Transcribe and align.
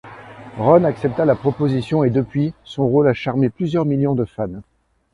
Ronn 0.57 0.83
accepta 0.83 1.25
la 1.25 1.35
proposition 1.35 2.03
et 2.03 2.09
depuis, 2.09 2.53
son 2.63 2.87
rôle 2.87 3.07
a 3.07 3.13
charmé 3.13 3.51
plusieurs 3.51 3.85
millions 3.85 4.15
de 4.15 4.25
fans. 4.25 4.61